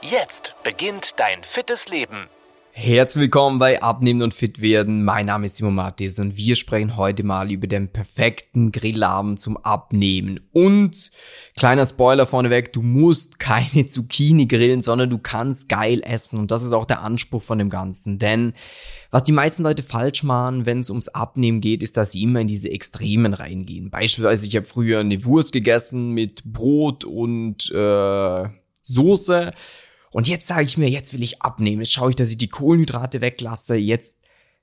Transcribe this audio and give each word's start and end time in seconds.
Jetzt 0.00 0.54
beginnt 0.62 1.18
dein 1.18 1.42
fittes 1.42 1.88
Leben. 1.88 2.28
Herzlich 2.70 3.22
willkommen 3.22 3.58
bei 3.58 3.82
Abnehmen 3.82 4.22
und 4.22 4.32
Fit 4.32 4.60
werden. 4.60 5.04
Mein 5.04 5.26
Name 5.26 5.46
ist 5.46 5.56
Simon 5.56 5.74
Mattis 5.74 6.20
und 6.20 6.36
wir 6.36 6.54
sprechen 6.54 6.96
heute 6.96 7.24
mal 7.24 7.50
über 7.50 7.66
den 7.66 7.88
perfekten 7.88 8.70
Grillabend 8.70 9.40
zum 9.40 9.56
Abnehmen. 9.56 10.38
Und 10.52 11.10
kleiner 11.56 11.84
Spoiler 11.84 12.26
vorneweg, 12.26 12.72
du 12.72 12.80
musst 12.80 13.40
keine 13.40 13.86
Zucchini 13.90 14.46
grillen, 14.46 14.82
sondern 14.82 15.10
du 15.10 15.18
kannst 15.18 15.68
geil 15.68 16.00
essen. 16.04 16.38
Und 16.38 16.52
das 16.52 16.62
ist 16.62 16.72
auch 16.72 16.84
der 16.84 17.02
Anspruch 17.02 17.42
von 17.42 17.58
dem 17.58 17.68
Ganzen. 17.68 18.20
Denn 18.20 18.52
was 19.10 19.24
die 19.24 19.32
meisten 19.32 19.64
Leute 19.64 19.82
falsch 19.82 20.22
machen, 20.22 20.64
wenn 20.64 20.78
es 20.78 20.90
ums 20.90 21.08
Abnehmen 21.08 21.60
geht, 21.60 21.82
ist, 21.82 21.96
dass 21.96 22.12
sie 22.12 22.22
immer 22.22 22.40
in 22.40 22.46
diese 22.46 22.70
Extremen 22.70 23.34
reingehen. 23.34 23.90
Beispielsweise, 23.90 24.46
ich 24.46 24.54
habe 24.54 24.66
früher 24.66 25.00
eine 25.00 25.24
Wurst 25.24 25.50
gegessen 25.50 26.10
mit 26.12 26.44
Brot 26.44 27.04
und 27.04 27.68
äh, 27.72 28.48
Soße 28.88 29.50
und 30.10 30.28
jetzt 30.28 30.46
sage 30.46 30.64
ich 30.64 30.78
mir, 30.78 30.88
jetzt 30.88 31.12
will 31.12 31.22
ich 31.22 31.42
abnehmen. 31.42 31.82
Jetzt 31.82 31.92
schaue 31.92 32.10
ich, 32.10 32.16
dass 32.16 32.30
ich 32.30 32.38
die 32.38 32.48
Kohlenhydrate 32.48 33.20
weglasse. 33.20 33.76
Jetzt 33.76 34.20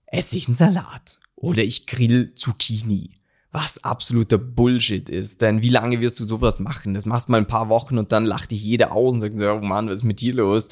esse 0.08 0.38
ich 0.38 0.48
einen 0.48 0.56
Salat. 0.56 1.20
Oder 1.36 1.64
ich 1.64 1.86
grill 1.86 2.34
Zucchini. 2.34 3.10
Was 3.52 3.84
absoluter 3.84 4.38
Bullshit 4.38 5.08
ist. 5.08 5.42
Denn 5.42 5.62
wie 5.62 5.70
lange 5.70 6.02
wirst 6.02 6.20
du 6.20 6.26
sowas 6.26 6.60
machen? 6.60 6.94
Das 6.94 7.06
machst 7.06 7.30
mal 7.30 7.38
ein 7.38 7.48
paar 7.48 7.70
Wochen 7.70 7.98
und 7.98 8.12
dann 8.12 8.26
lacht 8.26 8.52
dich 8.52 8.64
jeder 8.64 8.92
aus 8.92 9.14
und 9.14 9.22
sagt, 9.22 9.40
oh 9.40 9.66
Mann, 9.66 9.88
was 9.88 10.00
ist 10.00 10.04
mit 10.04 10.20
dir 10.20 10.34
los? 10.34 10.68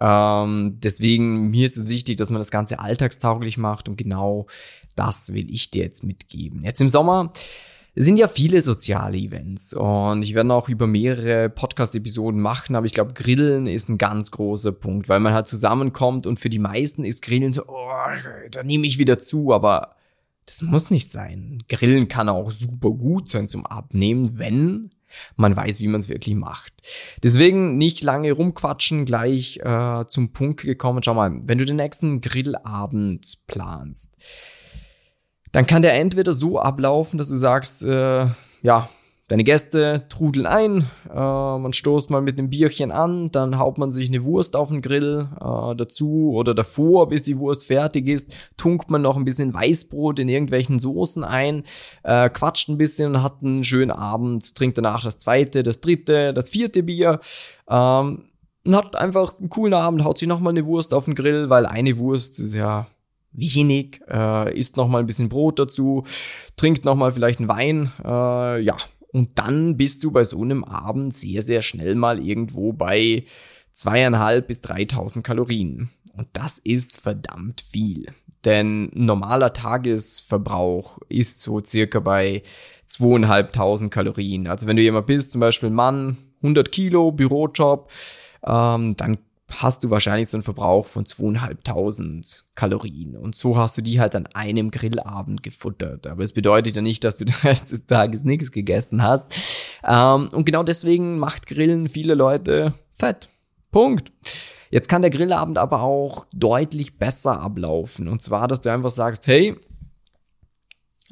Ähm, 0.00 0.78
deswegen, 0.82 1.50
mir 1.50 1.66
ist 1.66 1.76
es 1.76 1.88
wichtig, 1.88 2.16
dass 2.16 2.30
man 2.30 2.40
das 2.40 2.50
Ganze 2.50 2.78
alltagstauglich 2.78 3.58
macht 3.58 3.88
und 3.88 3.96
genau 3.96 4.46
das 4.94 5.32
will 5.32 5.52
ich 5.52 5.70
dir 5.70 5.82
jetzt 5.82 6.04
mitgeben. 6.04 6.62
Jetzt 6.62 6.80
im 6.80 6.88
Sommer 6.88 7.32
sind 7.94 8.16
ja 8.16 8.28
viele 8.28 8.62
soziale 8.62 9.18
Events 9.18 9.74
und 9.74 10.22
ich 10.22 10.34
werde 10.34 10.54
auch 10.54 10.68
über 10.68 10.86
mehrere 10.86 11.50
Podcast-Episoden 11.50 12.40
machen, 12.40 12.74
aber 12.74 12.86
ich 12.86 12.94
glaube, 12.94 13.12
Grillen 13.12 13.66
ist 13.66 13.88
ein 13.88 13.98
ganz 13.98 14.30
großer 14.30 14.72
Punkt, 14.72 15.08
weil 15.08 15.20
man 15.20 15.34
halt 15.34 15.46
zusammenkommt 15.46 16.26
und 16.26 16.40
für 16.40 16.48
die 16.48 16.58
meisten 16.58 17.04
ist 17.04 17.22
Grillen 17.22 17.52
so, 17.52 17.64
oh, 17.68 17.90
da 18.50 18.62
nehme 18.62 18.86
ich 18.86 18.98
wieder 18.98 19.18
zu, 19.18 19.52
aber 19.52 19.96
das 20.46 20.62
muss 20.62 20.90
nicht 20.90 21.10
sein. 21.10 21.62
Grillen 21.68 22.08
kann 22.08 22.28
auch 22.28 22.50
super 22.50 22.90
gut 22.90 23.28
sein 23.28 23.46
zum 23.46 23.66
Abnehmen, 23.66 24.38
wenn 24.38 24.90
man 25.36 25.54
weiß, 25.54 25.80
wie 25.80 25.88
man 25.88 26.00
es 26.00 26.08
wirklich 26.08 26.34
macht. 26.34 26.72
Deswegen 27.22 27.76
nicht 27.76 28.02
lange 28.02 28.32
rumquatschen, 28.32 29.04
gleich 29.04 29.58
äh, 29.58 30.06
zum 30.06 30.32
Punkt 30.32 30.62
gekommen. 30.62 31.02
Schau 31.02 31.14
mal, 31.14 31.30
wenn 31.44 31.58
du 31.58 31.66
den 31.66 31.76
nächsten 31.76 32.22
Grillabend 32.22 33.46
planst, 33.46 34.16
dann 35.52 35.66
kann 35.66 35.82
der 35.82 35.94
entweder 35.94 36.32
so 36.32 36.58
ablaufen, 36.58 37.18
dass 37.18 37.28
du 37.28 37.36
sagst, 37.36 37.84
äh, 37.84 38.26
ja, 38.62 38.88
deine 39.28 39.44
Gäste 39.44 40.04
trudeln 40.08 40.46
ein, 40.46 40.90
äh, 41.10 41.14
man 41.14 41.72
stoßt 41.72 42.10
mal 42.10 42.20
mit 42.20 42.38
einem 42.38 42.50
Bierchen 42.50 42.90
an, 42.90 43.30
dann 43.30 43.58
haut 43.58 43.78
man 43.78 43.92
sich 43.92 44.08
eine 44.08 44.24
Wurst 44.24 44.56
auf 44.56 44.68
den 44.68 44.82
Grill 44.82 45.28
äh, 45.36 45.74
dazu 45.74 46.32
oder 46.34 46.54
davor, 46.54 47.08
bis 47.08 47.22
die 47.22 47.38
Wurst 47.38 47.66
fertig 47.66 48.08
ist, 48.08 48.34
tunkt 48.56 48.90
man 48.90 49.00
noch 49.02 49.16
ein 49.16 49.24
bisschen 49.24 49.54
Weißbrot 49.54 50.18
in 50.18 50.28
irgendwelchen 50.28 50.78
Soßen 50.78 51.24
ein, 51.24 51.64
äh, 52.02 52.28
quatscht 52.28 52.68
ein 52.68 52.78
bisschen, 52.78 53.22
hat 53.22 53.42
einen 53.42 53.64
schönen 53.64 53.90
Abend, 53.90 54.54
trinkt 54.54 54.76
danach 54.76 55.02
das 55.02 55.18
zweite, 55.18 55.62
das 55.62 55.80
dritte, 55.80 56.34
das 56.34 56.50
vierte 56.50 56.82
Bier. 56.82 57.20
Ähm, 57.68 58.24
und 58.64 58.76
hat 58.76 58.96
einfach 58.96 59.38
einen 59.40 59.48
coolen 59.48 59.74
Abend, 59.74 60.04
haut 60.04 60.18
sich 60.18 60.28
nochmal 60.28 60.52
eine 60.52 60.66
Wurst 60.66 60.94
auf 60.94 61.06
den 61.06 61.14
Grill, 61.14 61.50
weil 61.50 61.66
eine 61.66 61.98
Wurst 61.98 62.38
ist 62.38 62.54
ja 62.54 62.86
wenig, 63.32 64.00
äh, 64.08 64.56
isst 64.56 64.76
noch 64.76 64.88
mal 64.88 64.98
ein 64.98 65.06
bisschen 65.06 65.28
Brot 65.28 65.58
dazu, 65.58 66.04
trinkt 66.56 66.84
noch 66.84 66.94
mal 66.94 67.12
vielleicht 67.12 67.40
einen 67.40 67.48
Wein, 67.48 67.92
äh, 68.04 68.60
ja. 68.60 68.76
Und 69.12 69.38
dann 69.38 69.76
bist 69.76 70.02
du 70.04 70.10
bei 70.10 70.24
so 70.24 70.40
einem 70.40 70.64
Abend 70.64 71.12
sehr, 71.12 71.42
sehr 71.42 71.60
schnell 71.60 71.94
mal 71.94 72.18
irgendwo 72.18 72.72
bei 72.72 73.24
zweieinhalb 73.74 74.48
bis 74.48 74.62
dreitausend 74.62 75.24
Kalorien. 75.24 75.90
Und 76.16 76.28
das 76.32 76.58
ist 76.58 77.00
verdammt 77.00 77.60
viel. 77.60 78.06
Denn 78.44 78.90
normaler 78.94 79.52
Tagesverbrauch 79.52 80.98
ist 81.08 81.40
so 81.40 81.60
circa 81.64 82.00
bei 82.00 82.42
zweieinhalbtausend 82.86 83.90
Kalorien. 83.90 84.46
Also 84.46 84.66
wenn 84.66 84.76
du 84.76 84.82
jemand 84.82 85.06
bist, 85.06 85.32
zum 85.32 85.40
Beispiel 85.40 85.70
Mann, 85.70 86.18
100 86.42 86.72
Kilo, 86.72 87.12
Bürojob, 87.12 87.90
ähm, 88.44 88.96
dann 88.96 89.18
hast 89.60 89.84
du 89.84 89.90
wahrscheinlich 89.90 90.28
so 90.28 90.36
einen 90.36 90.44
Verbrauch 90.44 90.86
von 90.86 91.06
zweieinhalbtausend 91.06 92.44
Kalorien. 92.54 93.16
Und 93.16 93.34
so 93.34 93.56
hast 93.56 93.76
du 93.78 93.82
die 93.82 94.00
halt 94.00 94.14
an 94.14 94.26
einem 94.34 94.70
Grillabend 94.70 95.42
gefuttert. 95.42 96.06
Aber 96.06 96.22
es 96.22 96.32
bedeutet 96.32 96.76
ja 96.76 96.82
nicht, 96.82 97.04
dass 97.04 97.16
du 97.16 97.24
den 97.26 97.34
Rest 97.42 97.72
des 97.72 97.86
Tages 97.86 98.24
nichts 98.24 98.52
gegessen 98.52 99.02
hast. 99.02 99.34
Ähm, 99.84 100.28
und 100.32 100.44
genau 100.44 100.62
deswegen 100.62 101.18
macht 101.18 101.46
Grillen 101.46 101.88
viele 101.88 102.14
Leute 102.14 102.74
fett. 102.94 103.28
Punkt. 103.70 104.12
Jetzt 104.70 104.88
kann 104.88 105.02
der 105.02 105.10
Grillabend 105.10 105.58
aber 105.58 105.82
auch 105.82 106.26
deutlich 106.32 106.98
besser 106.98 107.40
ablaufen. 107.40 108.08
Und 108.08 108.22
zwar, 108.22 108.48
dass 108.48 108.62
du 108.62 108.72
einfach 108.72 108.90
sagst, 108.90 109.26
hey, 109.26 109.56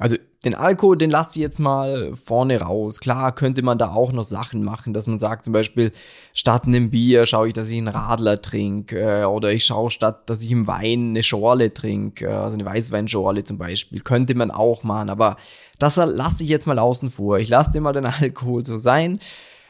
also 0.01 0.15
den 0.43 0.55
Alkohol, 0.55 0.97
den 0.97 1.11
lasse 1.11 1.37
ich 1.37 1.43
jetzt 1.43 1.59
mal 1.59 2.15
vorne 2.15 2.59
raus. 2.59 2.99
Klar 2.99 3.35
könnte 3.35 3.61
man 3.61 3.77
da 3.77 3.93
auch 3.93 4.11
noch 4.11 4.23
Sachen 4.23 4.63
machen, 4.63 4.93
dass 4.93 5.05
man 5.05 5.19
sagt 5.19 5.45
zum 5.45 5.53
Beispiel, 5.53 5.91
statt 6.33 6.65
einem 6.65 6.89
Bier 6.89 7.27
schaue 7.27 7.49
ich, 7.49 7.53
dass 7.53 7.69
ich 7.69 7.77
einen 7.77 7.87
Radler 7.87 8.41
trinke 8.41 9.21
äh, 9.21 9.25
oder 9.25 9.51
ich 9.53 9.63
schaue 9.63 9.91
statt, 9.91 10.27
dass 10.27 10.41
ich 10.41 10.49
im 10.49 10.65
Wein 10.65 11.09
eine 11.09 11.21
Schorle 11.21 11.71
trinke, 11.71 12.25
äh, 12.25 12.31
also 12.31 12.55
eine 12.55 12.65
Weißweinschorle 12.65 13.43
zum 13.43 13.59
Beispiel, 13.59 14.01
könnte 14.01 14.33
man 14.33 14.49
auch 14.49 14.81
machen, 14.81 15.11
aber 15.11 15.37
das 15.77 15.97
lasse 15.97 16.41
ich 16.41 16.49
jetzt 16.49 16.65
mal 16.65 16.79
außen 16.79 17.11
vor. 17.11 17.37
Ich 17.37 17.49
lasse 17.49 17.69
dir 17.69 17.81
mal 17.81 17.93
den 17.93 18.05
Alkohol 18.07 18.65
so 18.65 18.79
sein. 18.79 19.19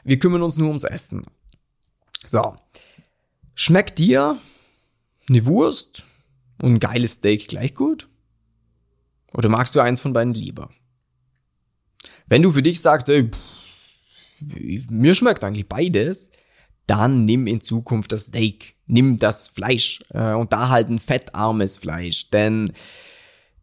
Wir 0.06 0.18
kümmern 0.18 0.44
uns 0.44 0.56
nur 0.56 0.70
ums 0.70 0.86
Essen. 0.86 1.26
So. 2.26 2.56
Schmeckt 3.54 4.00
dir 4.00 4.38
eine 5.28 5.46
Wurst 5.46 6.04
und 6.62 6.76
ein 6.76 6.80
geiles 6.80 7.16
Steak 7.16 7.50
gleich 7.50 7.76
gut? 7.76 8.08
Oder 9.34 9.50
magst 9.50 9.76
du 9.76 9.80
eins 9.80 10.00
von 10.00 10.14
beiden 10.14 10.34
lieber? 10.34 10.70
Wenn 12.28 12.42
du 12.42 12.52
für 12.52 12.64
dich 12.64 12.82
sagst, 12.82 13.10
ey, 13.10 13.30
pff, 13.30 14.90
mir 14.90 15.16
schmeckt 15.16 15.44
eigentlich 15.44 15.68
beides, 15.68 16.32
dann 16.88 17.26
nimm 17.26 17.48
in 17.48 17.62
Zukunft 17.62 18.12
das 18.12 18.28
Steak, 18.28 18.76
nimm 18.88 19.20
das 19.20 19.48
Fleisch 19.48 20.04
äh, 20.14 20.34
und 20.34 20.52
da 20.52 20.70
halt 20.70 20.90
ein 20.90 21.00
fettarmes 21.00 21.78
Fleisch, 21.78 22.30
denn 22.30 22.72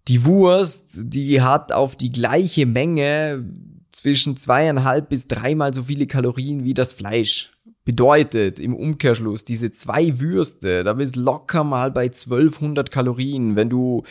die 0.06 0.24
Wurst, 0.24 0.92
die 1.02 1.42
hat 1.42 1.72
auf 1.72 1.94
die 1.96 2.10
gleiche 2.10 2.64
Menge 2.64 3.44
zwischen 3.92 4.36
zweieinhalb 4.36 5.10
bis 5.10 5.28
dreimal 5.28 5.74
so 5.74 5.82
viele 5.82 6.06
Kalorien 6.06 6.64
wie 6.64 6.74
das 6.74 6.92
Fleisch. 6.92 7.52
Bedeutet 7.84 8.60
im 8.60 8.74
Umkehrschluss, 8.74 9.44
diese 9.44 9.70
zwei 9.70 10.20
Würste, 10.20 10.84
da 10.84 10.94
bist 10.94 11.16
locker 11.16 11.64
mal 11.64 11.90
bei 11.90 12.04
1200 12.04 12.90
Kalorien. 12.90 13.56
Wenn 13.56 13.70
du 13.70 14.02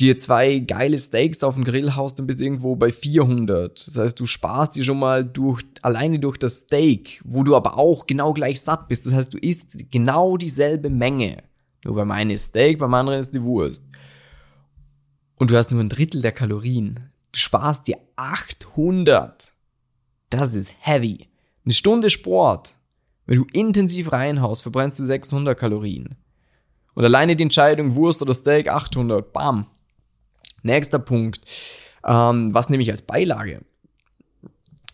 dir 0.00 0.16
zwei 0.16 0.58
geile 0.58 0.98
Steaks 0.98 1.42
auf 1.42 1.54
den 1.54 1.64
Grill 1.64 1.94
haust, 1.94 2.18
dann 2.18 2.26
bist 2.26 2.40
du 2.40 2.44
irgendwo 2.44 2.76
bei 2.76 2.92
400. 2.92 3.86
Das 3.86 3.96
heißt, 3.96 4.18
du 4.18 4.26
sparst 4.26 4.76
dir 4.76 4.84
schon 4.84 4.98
mal 4.98 5.24
durch, 5.24 5.62
alleine 5.82 6.18
durch 6.18 6.38
das 6.38 6.60
Steak, 6.60 7.20
wo 7.24 7.42
du 7.42 7.54
aber 7.54 7.78
auch 7.78 8.06
genau 8.06 8.32
gleich 8.32 8.60
satt 8.60 8.88
bist. 8.88 9.06
Das 9.06 9.12
heißt, 9.12 9.34
du 9.34 9.38
isst 9.38 9.90
genau 9.90 10.36
dieselbe 10.36 10.90
Menge. 10.90 11.42
Nur 11.84 11.94
beim 11.94 12.10
einen 12.10 12.30
ist 12.30 12.46
Steak, 12.46 12.78
beim 12.78 12.94
anderen 12.94 13.20
ist 13.20 13.34
die 13.34 13.42
Wurst. 13.42 13.84
Und 15.36 15.50
du 15.50 15.56
hast 15.56 15.70
nur 15.70 15.80
ein 15.80 15.88
Drittel 15.88 16.20
der 16.20 16.32
Kalorien. 16.32 17.10
Du 17.32 17.38
sparst 17.38 17.86
dir 17.86 17.96
800. 18.16 19.52
Das 20.28 20.54
ist 20.54 20.72
heavy. 20.80 21.28
Eine 21.64 21.74
Stunde 21.74 22.10
Sport. 22.10 22.74
Wenn 23.26 23.38
du 23.38 23.46
intensiv 23.52 24.12
reinhaust, 24.12 24.62
verbrennst 24.62 24.98
du 24.98 25.04
600 25.04 25.58
Kalorien. 25.58 26.16
Und 26.94 27.04
alleine 27.04 27.36
die 27.36 27.44
Entscheidung 27.44 27.94
Wurst 27.94 28.20
oder 28.22 28.34
Steak 28.34 28.68
800. 28.68 29.32
Bam. 29.32 29.66
Nächster 30.62 30.98
Punkt. 30.98 31.40
Ähm, 32.04 32.54
was 32.54 32.68
nehme 32.68 32.82
ich 32.82 32.90
als 32.90 33.02
Beilage? 33.02 33.60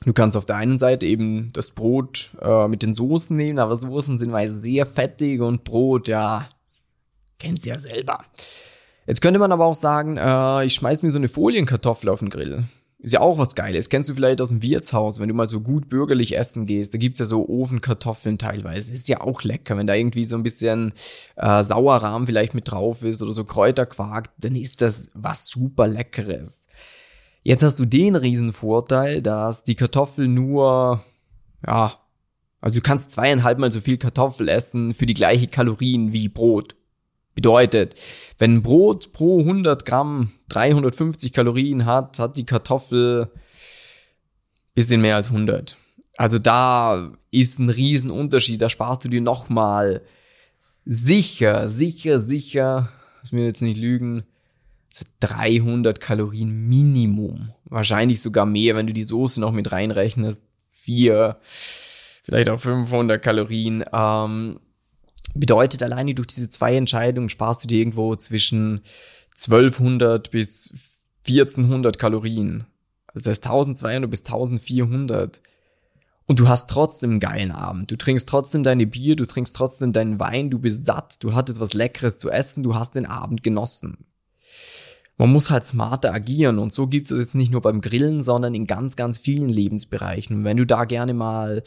Du 0.04 0.12
kannst 0.12 0.36
auf 0.36 0.46
der 0.46 0.56
einen 0.56 0.78
Seite 0.78 1.06
eben 1.06 1.50
das 1.52 1.72
Brot 1.72 2.30
äh, 2.40 2.68
mit 2.68 2.82
den 2.82 2.94
Soßen 2.94 3.36
nehmen, 3.36 3.58
aber 3.58 3.76
Soßen 3.76 4.18
sind 4.18 4.30
meist 4.30 4.62
sehr 4.62 4.86
fettig 4.86 5.40
und 5.40 5.64
Brot, 5.64 6.06
ja, 6.06 6.48
kennst 7.38 7.66
ja 7.66 7.78
selber. 7.78 8.24
Jetzt 9.06 9.20
könnte 9.20 9.40
man 9.40 9.52
aber 9.52 9.64
auch 9.64 9.74
sagen, 9.74 10.16
äh, 10.16 10.64
ich 10.64 10.74
schmeiß 10.74 11.02
mir 11.02 11.10
so 11.10 11.18
eine 11.18 11.28
Folienkartoffel 11.28 12.08
auf 12.08 12.20
den 12.20 12.30
Grill. 12.30 12.64
Ist 13.06 13.12
ja 13.12 13.20
auch 13.20 13.38
was 13.38 13.54
Geiles. 13.54 13.88
Kennst 13.88 14.10
du 14.10 14.14
vielleicht 14.14 14.40
aus 14.40 14.48
dem 14.48 14.62
Wirtshaus, 14.62 15.20
wenn 15.20 15.28
du 15.28 15.34
mal 15.34 15.48
so 15.48 15.60
gut 15.60 15.88
bürgerlich 15.88 16.36
essen 16.36 16.66
gehst, 16.66 16.92
da 16.92 16.98
gibt's 16.98 17.20
ja 17.20 17.24
so 17.24 17.48
Ofenkartoffeln 17.48 18.36
teilweise. 18.36 18.92
Ist 18.92 19.06
ja 19.06 19.20
auch 19.20 19.44
lecker, 19.44 19.76
wenn 19.76 19.86
da 19.86 19.94
irgendwie 19.94 20.24
so 20.24 20.34
ein 20.34 20.42
bisschen 20.42 20.92
äh, 21.36 21.62
Sauerrahm 21.62 22.26
vielleicht 22.26 22.54
mit 22.54 22.68
drauf 22.68 23.04
ist 23.04 23.22
oder 23.22 23.30
so 23.30 23.44
Kräuterquark, 23.44 24.30
dann 24.38 24.56
ist 24.56 24.80
das 24.80 25.12
was 25.14 25.46
super 25.46 25.86
Leckeres. 25.86 26.66
Jetzt 27.44 27.62
hast 27.62 27.78
du 27.78 27.84
den 27.84 28.16
riesen 28.16 28.52
Vorteil, 28.52 29.22
dass 29.22 29.62
die 29.62 29.76
Kartoffel 29.76 30.26
nur, 30.26 31.04
ja, 31.64 32.00
also 32.60 32.80
du 32.80 32.82
kannst 32.82 33.12
zweieinhalb 33.12 33.60
mal 33.60 33.70
so 33.70 33.80
viel 33.80 33.98
Kartoffel 33.98 34.48
essen 34.48 34.94
für 34.94 35.06
die 35.06 35.14
gleiche 35.14 35.46
Kalorien 35.46 36.12
wie 36.12 36.28
Brot. 36.28 36.74
Bedeutet, 37.36 37.94
wenn 38.38 38.62
Brot 38.62 39.12
pro 39.12 39.40
100 39.40 39.84
Gramm 39.84 40.32
350 40.48 41.34
Kalorien 41.34 41.84
hat, 41.84 42.18
hat 42.18 42.38
die 42.38 42.46
Kartoffel 42.46 43.30
bisschen 44.74 45.02
mehr 45.02 45.16
als 45.16 45.28
100. 45.28 45.76
Also 46.16 46.38
da 46.38 47.12
ist 47.30 47.58
ein 47.58 47.68
Riesenunterschied. 47.68 48.60
Da 48.60 48.70
sparst 48.70 49.04
du 49.04 49.08
dir 49.08 49.20
nochmal 49.20 50.00
sicher, 50.86 51.68
sicher, 51.68 52.20
sicher, 52.20 52.88
lass 53.20 53.32
mir 53.32 53.44
jetzt 53.44 53.60
nicht 53.60 53.76
lügen, 53.76 54.24
300 55.20 56.00
Kalorien 56.00 56.68
Minimum. 56.68 57.52
Wahrscheinlich 57.66 58.22
sogar 58.22 58.46
mehr, 58.46 58.76
wenn 58.76 58.86
du 58.86 58.94
die 58.94 59.02
Soße 59.02 59.40
noch 59.40 59.52
mit 59.52 59.72
reinrechnest. 59.72 60.42
Vier, 60.68 61.36
vielleicht 62.22 62.48
auch 62.48 62.60
500 62.60 63.22
Kalorien. 63.22 63.84
Ähm, 63.92 64.60
Bedeutet 65.34 65.82
alleine 65.82 66.14
durch 66.14 66.28
diese 66.28 66.48
zwei 66.48 66.76
Entscheidungen 66.76 67.28
sparst 67.28 67.64
du 67.64 67.68
dir 67.68 67.78
irgendwo 67.78 68.16
zwischen 68.16 68.82
1200 69.36 70.30
bis 70.30 70.72
1400 71.26 71.98
Kalorien. 71.98 72.66
Also 73.08 73.24
das 73.24 73.38
heißt 73.38 73.46
1200 73.46 74.10
bis 74.10 74.24
1400. 74.24 75.40
Und 76.26 76.40
du 76.40 76.48
hast 76.48 76.68
trotzdem 76.68 77.10
einen 77.12 77.20
geilen 77.20 77.52
Abend. 77.52 77.90
Du 77.90 77.96
trinkst 77.96 78.28
trotzdem 78.28 78.62
deine 78.62 78.86
Bier, 78.86 79.14
du 79.14 79.26
trinkst 79.26 79.54
trotzdem 79.54 79.92
deinen 79.92 80.18
Wein, 80.18 80.50
du 80.50 80.58
bist 80.58 80.84
satt, 80.84 81.22
du 81.22 81.34
hattest 81.34 81.60
was 81.60 81.72
Leckeres 81.72 82.18
zu 82.18 82.30
essen, 82.30 82.64
du 82.64 82.74
hast 82.74 82.96
den 82.96 83.06
Abend 83.06 83.42
genossen. 83.44 84.06
Man 85.18 85.30
muss 85.32 85.50
halt 85.50 85.64
smarter 85.64 86.12
agieren 86.12 86.58
und 86.58 86.72
so 86.72 86.88
gibt 86.88 87.10
es 87.10 87.16
jetzt 87.16 87.34
nicht 87.34 87.52
nur 87.52 87.62
beim 87.62 87.80
Grillen, 87.80 88.20
sondern 88.22 88.54
in 88.54 88.66
ganz, 88.66 88.96
ganz 88.96 89.18
vielen 89.18 89.48
Lebensbereichen. 89.48 90.38
Und 90.38 90.44
wenn 90.44 90.58
du 90.58 90.66
da 90.66 90.84
gerne 90.84 91.14
mal 91.14 91.62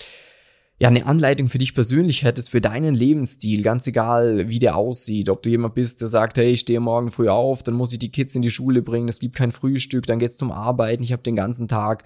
ja, 0.79 0.87
eine 0.87 1.05
Anleitung 1.05 1.49
für 1.49 1.57
dich 1.57 1.73
persönlich 1.73 2.23
hättest, 2.23 2.49
für 2.49 2.61
deinen 2.61 2.95
Lebensstil, 2.95 3.63
ganz 3.63 3.85
egal, 3.85 4.47
wie 4.47 4.59
der 4.59 4.77
aussieht, 4.77 5.29
ob 5.29 5.43
du 5.43 5.49
jemand 5.49 5.75
bist, 5.75 5.99
der 5.99 6.07
sagt, 6.07 6.37
hey, 6.37 6.51
ich 6.51 6.61
stehe 6.61 6.79
morgen 6.79 7.11
früh 7.11 7.27
auf, 7.27 7.63
dann 7.63 7.75
muss 7.75 7.91
ich 7.91 7.99
die 7.99 8.11
Kids 8.11 8.33
in 8.35 8.41
die 8.41 8.49
Schule 8.49 8.81
bringen, 8.81 9.09
es 9.09 9.19
gibt 9.19 9.35
kein 9.35 9.51
Frühstück, 9.51 10.05
dann 10.05 10.19
geht's 10.19 10.37
zum 10.37 10.53
Arbeiten, 10.53 11.03
ich 11.03 11.11
habe 11.11 11.21
den 11.21 11.35
ganzen 11.35 11.67
Tag 11.67 12.05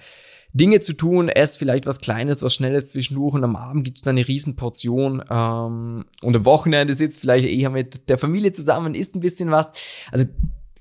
Dinge 0.53 0.79
zu 0.79 0.93
tun, 0.93 1.29
ess 1.29 1.57
vielleicht 1.57 1.85
was 1.85 1.99
Kleines, 1.99 2.41
was 2.41 2.53
Schnelles 2.53 2.89
zwischendurch 2.89 3.35
und 3.35 3.43
am 3.43 3.55
Abend 3.55 3.85
gibt's 3.85 4.01
dann 4.01 4.17
eine 4.17 4.27
Riesenportion 4.27 5.23
ähm, 5.29 6.05
und 6.21 6.35
am 6.35 6.45
Wochenende 6.45 6.95
sitzt 6.95 7.19
vielleicht 7.19 7.47
eher 7.47 7.69
mit 7.69 8.09
der 8.09 8.17
Familie 8.17 8.51
zusammen, 8.51 8.95
isst 8.95 9.15
ein 9.15 9.19
bisschen 9.19 9.51
was. 9.51 9.71
Also 10.11 10.25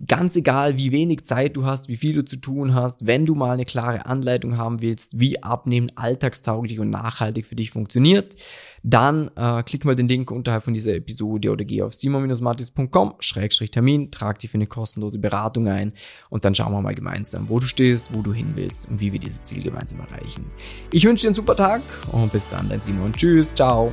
ganz 0.06 0.36
egal, 0.36 0.76
wie 0.76 0.92
wenig 0.92 1.24
Zeit 1.24 1.56
du 1.56 1.64
hast, 1.64 1.88
wie 1.88 1.96
viel 1.96 2.14
du 2.14 2.24
zu 2.24 2.36
tun 2.36 2.74
hast, 2.74 3.06
wenn 3.06 3.26
du 3.26 3.34
mal 3.34 3.52
eine 3.52 3.64
klare 3.64 4.06
Anleitung 4.06 4.56
haben 4.56 4.80
willst, 4.82 5.18
wie 5.20 5.42
Abnehmen 5.42 5.90
alltagstauglich 5.94 6.80
und 6.80 6.90
nachhaltig 6.90 7.46
für 7.46 7.54
dich 7.54 7.70
funktioniert, 7.70 8.34
dann 8.82 9.30
äh, 9.36 9.62
klick 9.62 9.84
mal 9.84 9.94
den 9.94 10.08
Link 10.08 10.30
unterhalb 10.30 10.64
von 10.64 10.72
dieser 10.74 10.94
Episode 10.94 11.50
oder 11.50 11.64
geh 11.64 11.82
auf 11.82 11.94
simon-matis.com-termin, 11.94 14.10
trag 14.10 14.40
dich 14.40 14.50
für 14.50 14.58
eine 14.58 14.66
kostenlose 14.66 15.18
Beratung 15.18 15.68
ein 15.68 15.94
und 16.30 16.44
dann 16.44 16.54
schauen 16.54 16.72
wir 16.72 16.82
mal 16.82 16.94
gemeinsam, 16.94 17.48
wo 17.48 17.58
du 17.60 17.66
stehst, 17.66 18.12
wo 18.12 18.20
du 18.22 18.32
hin 18.32 18.52
willst 18.54 18.88
und 18.88 19.00
wie 19.00 19.12
wir 19.12 19.20
dieses 19.20 19.42
Ziel 19.44 19.62
gemeinsam 19.62 20.00
erreichen. 20.00 20.46
Ich 20.90 21.04
wünsche 21.04 21.22
dir 21.22 21.28
einen 21.28 21.36
super 21.36 21.56
Tag 21.56 21.82
und 22.10 22.32
bis 22.32 22.48
dann, 22.48 22.68
dein 22.68 22.82
Simon. 22.82 23.12
Tschüss, 23.12 23.54
ciao. 23.54 23.92